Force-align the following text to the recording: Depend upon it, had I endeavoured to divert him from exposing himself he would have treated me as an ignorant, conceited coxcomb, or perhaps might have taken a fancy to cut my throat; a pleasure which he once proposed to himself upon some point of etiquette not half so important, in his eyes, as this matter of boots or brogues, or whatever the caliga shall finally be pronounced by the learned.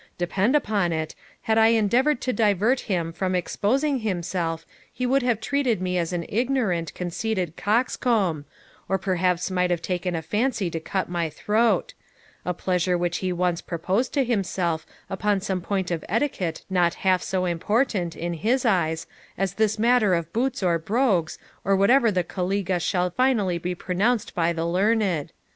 Depend 0.17 0.55
upon 0.55 0.91
it, 0.91 1.13
had 1.43 1.59
I 1.59 1.67
endeavoured 1.67 2.21
to 2.21 2.33
divert 2.33 2.79
him 2.89 3.13
from 3.13 3.35
exposing 3.35 3.99
himself 3.99 4.65
he 4.91 5.05
would 5.05 5.21
have 5.21 5.39
treated 5.39 5.79
me 5.79 5.95
as 5.99 6.11
an 6.11 6.25
ignorant, 6.27 6.91
conceited 6.95 7.55
coxcomb, 7.55 8.45
or 8.89 8.97
perhaps 8.97 9.51
might 9.51 9.69
have 9.69 9.83
taken 9.83 10.15
a 10.15 10.23
fancy 10.23 10.71
to 10.71 10.79
cut 10.79 11.07
my 11.07 11.29
throat; 11.29 11.93
a 12.45 12.51
pleasure 12.51 12.97
which 12.97 13.17
he 13.19 13.31
once 13.31 13.61
proposed 13.61 14.11
to 14.15 14.23
himself 14.25 14.87
upon 15.07 15.39
some 15.39 15.61
point 15.61 15.91
of 15.91 16.03
etiquette 16.09 16.65
not 16.67 16.95
half 17.05 17.21
so 17.21 17.45
important, 17.45 18.15
in 18.15 18.33
his 18.33 18.65
eyes, 18.65 19.05
as 19.37 19.53
this 19.53 19.77
matter 19.77 20.15
of 20.15 20.33
boots 20.33 20.63
or 20.63 20.79
brogues, 20.79 21.37
or 21.63 21.75
whatever 21.75 22.09
the 22.09 22.23
caliga 22.23 22.79
shall 22.81 23.11
finally 23.11 23.59
be 23.59 23.75
pronounced 23.75 24.33
by 24.33 24.51
the 24.51 24.65
learned. 24.65 25.31